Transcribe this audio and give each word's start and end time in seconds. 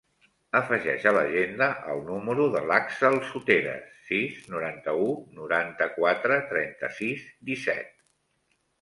Afegeix 0.59 1.03
a 1.09 1.11
l'agenda 1.17 1.67
el 1.95 2.01
número 2.07 2.47
de 2.55 2.63
l'Àxel 2.71 3.19
Soteras: 3.33 3.93
sis, 4.09 4.43
noranta-u, 4.57 5.09
noranta-quatre, 5.39 6.43
trenta-sis, 6.57 7.33
disset. 7.53 7.99